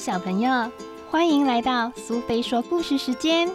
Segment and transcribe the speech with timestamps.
[0.00, 0.72] 小朋友，
[1.10, 3.46] 欢迎来到苏菲说故事时间。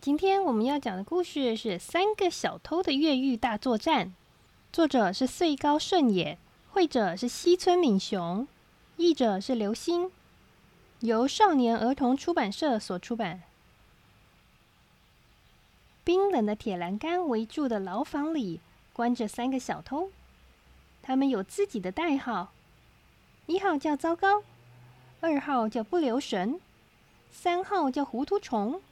[0.00, 4.08] 今天我们要讲的故事是《三个小偷的越狱大作战》，
[4.72, 6.36] 作者是穗高顺也，
[6.72, 8.48] 绘者是西村敏雄，
[8.96, 10.10] 译者是刘星，
[10.98, 13.42] 由少年儿童出版社所出版。
[16.34, 18.60] 冷的铁栏杆围住的牢房里，
[18.92, 20.10] 关着三个小偷。
[21.00, 22.52] 他们有自己的代号：
[23.46, 24.42] 一号叫糟糕，
[25.20, 26.60] 二号叫不留神，
[27.30, 28.82] 三号叫糊涂虫。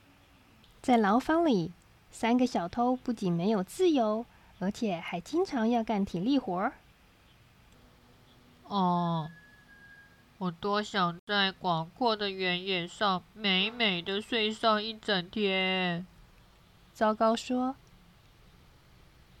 [0.81, 1.73] 在牢房里，
[2.11, 4.25] 三个小偷不仅没有自由，
[4.59, 6.71] 而且还经常要干体力活。
[8.67, 9.29] 哦，
[10.37, 16.07] 我多想在广阔的原野上美美的睡上一整天。
[16.93, 17.75] 糟糕说：“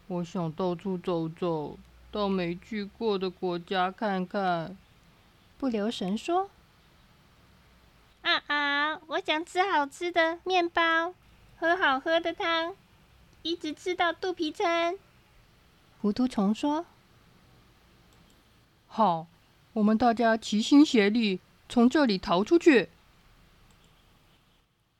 [0.07, 1.77] 我想到处走走，
[2.11, 4.75] 到没去过的国家看看。”
[5.59, 6.49] 不留神说
[8.23, 8.99] ：“啊啊！
[9.07, 11.13] 我想吃好吃的面包，
[11.57, 12.75] 喝好喝的汤，
[13.43, 14.97] 一直吃到肚皮撑。”
[16.01, 16.85] 糊涂虫说
[18.87, 19.27] ：“好，
[19.73, 22.89] 我们大家齐心协力，从这里逃出去。”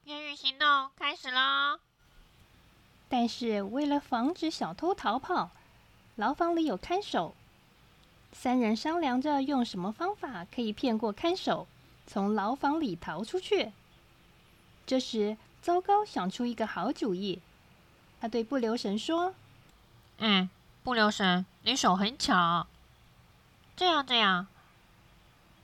[0.05, 1.72] 越狱行动开始喽！
[3.15, 5.51] 但是为了防止小偷逃跑，
[6.15, 7.35] 牢房里有看守。
[8.31, 11.67] 三人商量着用什么方法可以骗过看守，
[12.07, 13.71] 从牢房里逃出去。
[14.87, 17.39] 这时，糟糕想出一个好主意。
[18.19, 19.35] 他对不留神说
[20.17, 20.49] ：“嗯，
[20.83, 22.65] 不留神，你手很巧。
[23.75, 24.47] 这样这样，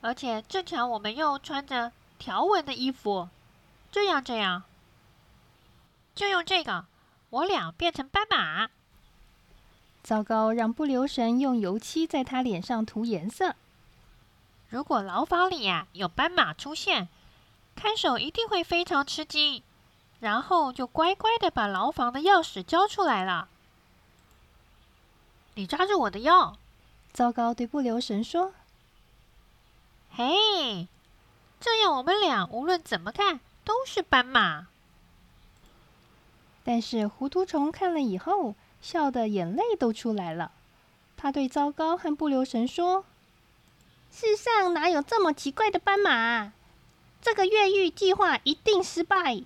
[0.01, 3.27] 而且正巧我们又穿着条纹的衣服。
[3.91, 4.61] 这样这样，
[6.13, 6.85] 就用这个。”
[7.29, 8.69] 我俩变成斑马。
[10.01, 13.55] 糟糕，让不留神用油漆在他脸上涂颜色。
[14.69, 17.09] 如果牢房里呀有斑马出现，
[17.75, 19.61] 看守一定会非常吃惊，
[20.19, 23.49] 然后就乖乖的把牢房的钥匙交出来了。
[25.55, 26.57] 你抓住我的腰！
[27.11, 28.53] 糟糕，对不留神说
[30.15, 30.87] ：“嘿，
[31.59, 34.67] 这样我们俩无论怎么看都是斑马。”
[36.63, 40.51] 但是糊涂虫看了以后，笑得眼泪都出来了。
[41.17, 43.05] 他对糟糕和不留神说
[44.11, 46.53] ：“世上哪有这么奇怪的斑马？
[47.21, 49.43] 这个越狱计划一定失败。”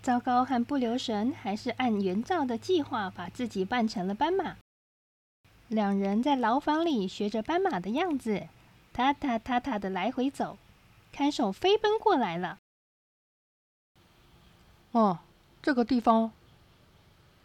[0.00, 4.56] 糟糕和不留神还是按原照的计划把自己扮成了斑马。
[5.66, 8.48] 两人在牢房里学着斑马的样子，
[8.94, 10.56] 踏踏踏踏的来回走。
[11.12, 12.58] 看守飞奔过来了。
[14.92, 15.18] 哦。
[15.68, 16.32] 这个地方，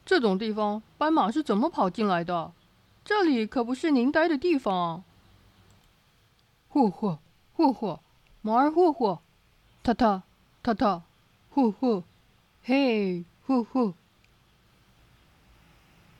[0.06, 2.53] 这种地方，斑马是怎么跑进来的？
[3.03, 5.03] 这里可不是您待的地方。
[6.69, 7.19] 霍霍
[7.53, 8.00] 霍霍，
[8.41, 9.22] 马儿霍霍，
[9.83, 10.23] 踏踏
[10.63, 11.01] 踏踏，
[11.50, 12.03] 霍霍，
[12.63, 13.94] 嘿霍霍。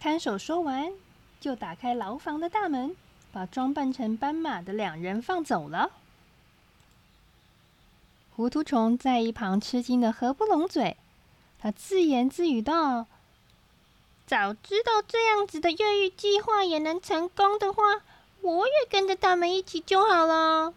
[0.02, 0.92] 看守说完，
[1.40, 2.94] 就打开牢房的大门，
[3.31, 5.90] 把装扮成斑马的两人放走了。
[8.36, 10.97] 糊涂虫在一旁吃惊的合不拢嘴。
[11.63, 13.07] 他自言自语道
[14.28, 18.01] ：“早知道这样子的越狱计划也能成功的话，
[18.41, 20.74] 我也跟着他们一起就好了。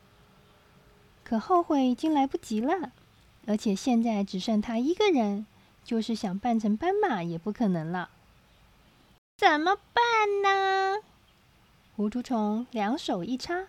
[1.25, 2.93] 可后悔已经来不及了，
[3.49, 5.45] 而且现在只剩他一个人，
[5.83, 8.11] 就是想扮成斑马也不可能了。
[9.37, 11.03] 怎么办呢？”
[11.97, 13.65] 糊涂虫两手一插，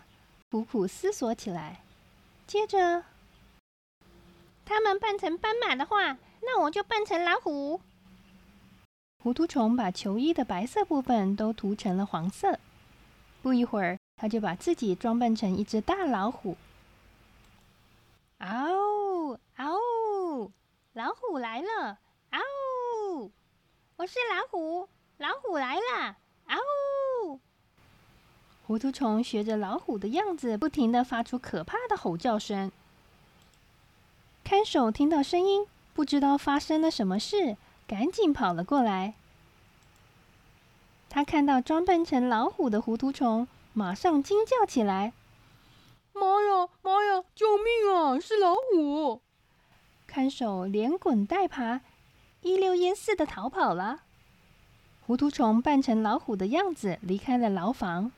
[0.52, 1.82] 苦苦思索起来。
[2.46, 3.02] 接着，
[4.64, 6.16] 他们扮成斑马的话。
[6.50, 7.78] 那我就扮成老虎。
[9.22, 12.58] 糊涂虫把球衣的白色部分都涂成了黄色。
[13.42, 16.56] 不一会儿，他就把自己装扮成一只大老虎。
[18.38, 20.50] 嗷嗷！
[20.94, 21.98] 老虎来了！
[22.30, 23.30] 嗷！
[23.96, 26.16] 我是老虎，老虎来了！
[26.46, 27.38] 嗷！
[28.66, 32.72] 糊涂虫学着老虎的样子，不停的发出可怕的吼叫声。
[34.42, 35.66] 看守听到声音。
[35.98, 37.56] 不知道发生了什么事，
[37.88, 39.14] 赶紧跑了过来。
[41.08, 45.12] 他看到装扮成老虎的糊涂虫，马上惊叫起来
[46.14, 48.20] ：“妈呀，妈呀，救命啊！
[48.20, 49.22] 是老虎！”
[50.06, 51.80] 看守连滚带爬，
[52.42, 54.02] 一溜烟似的逃跑了。
[55.04, 58.12] 糊涂虫扮成老虎的样子，离开了牢房。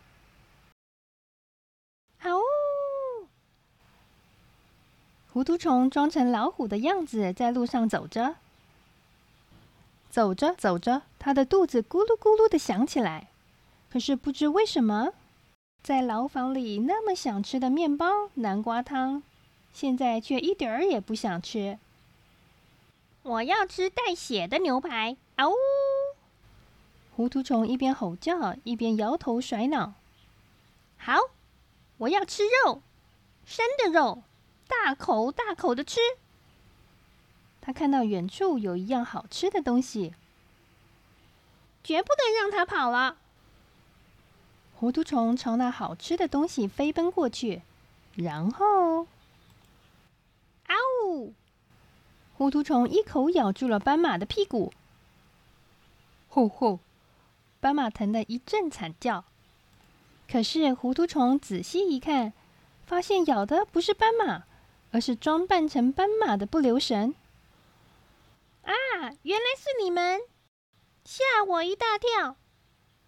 [5.41, 8.37] 糊涂虫装成老虎的样子，在路上走着。
[10.11, 13.29] 走着走着，他的肚子咕噜咕噜的响起来。
[13.91, 15.15] 可是不知为什么，
[15.83, 19.23] 在牢房里那么想吃的面包、南瓜汤，
[19.73, 21.79] 现在却一点儿也不想吃。
[23.23, 25.17] 我要吃带血的牛排！
[25.37, 25.55] 啊呜！
[27.17, 29.95] 糊涂虫一边吼叫，一边摇头甩脑。
[30.99, 31.15] 好，
[31.97, 32.83] 我要吃肉，
[33.47, 34.23] 生的肉，
[34.71, 35.99] 大口大口的吃。
[37.61, 40.15] 他看到远处有一样好吃的东西，
[41.85, 43.17] 绝不能让它跑了。
[44.75, 47.61] 糊涂虫朝那好吃的东西飞奔过去，
[48.15, 49.03] 然后，
[50.67, 50.75] 啊
[51.05, 51.35] 呜！
[52.39, 54.73] 糊涂虫一口咬住了斑马的屁股。
[56.29, 56.79] 吼吼！
[57.61, 59.25] 斑马疼得一阵惨叫。
[60.31, 62.33] 可是糊涂虫仔细一看，
[62.87, 64.45] 发现咬的不是斑马，
[64.93, 67.15] 而是装扮成斑马的不留神。
[68.63, 68.73] 啊！
[69.23, 70.21] 原来是你们，
[71.05, 72.37] 吓我一大跳！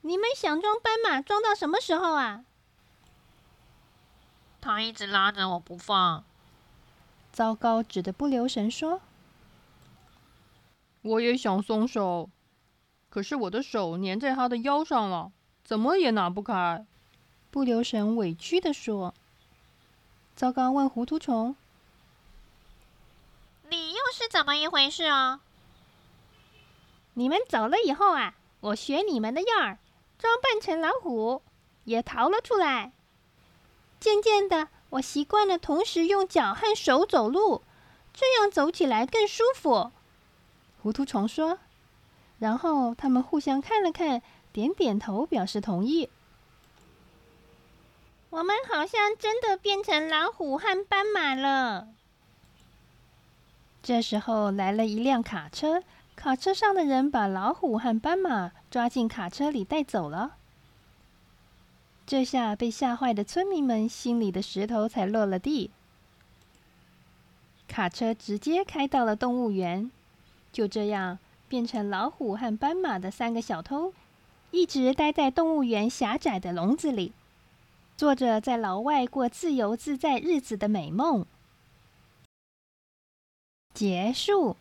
[0.00, 2.44] 你们想装斑马装到什么时候啊？
[4.60, 6.24] 他一直拉着我不放。
[7.32, 7.82] 糟糕！
[7.82, 9.00] 指的不留神说
[11.02, 12.30] ：“我也想松手，
[13.08, 15.32] 可是我的手粘在他的腰上了，
[15.64, 16.86] 怎么也拿不开。”
[17.50, 19.14] 不留神委屈的说
[20.34, 21.54] ：“糟糕！”问糊涂虫。
[24.12, 25.40] 是怎么一回事哦？
[27.14, 29.78] 你们走了以后啊，我学你们的样儿，
[30.18, 31.42] 装扮成老虎，
[31.84, 32.92] 也逃了出来。
[33.98, 37.62] 渐渐的，我习惯了同时用脚和手走路，
[38.12, 39.90] 这样走起来更舒服。
[40.82, 41.58] 糊涂虫说。
[42.38, 44.20] 然后他们互相看了看，
[44.52, 46.10] 点点头表示同意。
[48.30, 51.86] 我们好像真的变成老虎和斑马了。
[53.82, 55.82] 这时候来了一辆卡车，
[56.14, 60.36] 卡车上的人把老虎和斑马抓进卡车里带走了。
[62.06, 65.70] 这下被吓坏的村民们心里的石头才落了地。
[67.66, 69.90] 卡车直接开到了动物园，
[70.52, 71.18] 就这样
[71.48, 73.92] 变成老虎和斑马的三个小偷，
[74.50, 77.12] 一直待在动物园狭窄的笼子里，
[77.96, 81.26] 做着在牢外过自由自在日子的美梦。
[83.74, 84.56] 结束。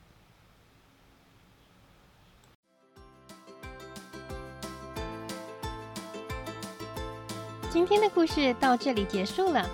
[7.69, 9.66] 今天的故事到这里结束了。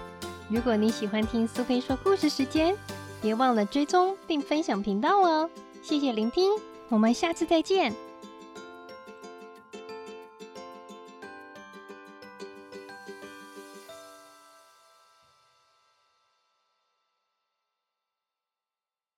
[0.49, 2.75] 如果你喜欢听苏菲说故事时间，
[3.21, 5.49] 别忘了追踪并分享频道哦。
[5.81, 6.51] 谢谢聆听，
[6.89, 8.06] 我们下次再见。